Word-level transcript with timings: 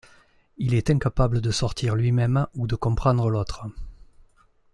Il 0.57 0.73
est 0.73 0.89
incapable 0.89 1.41
de 1.41 1.51
sortir 1.51 1.93
de 1.93 1.99
lui-même 1.99 2.47
ou 2.55 2.65
de 2.65 2.73
comprendre 2.75 3.29
l'autre. 3.29 3.67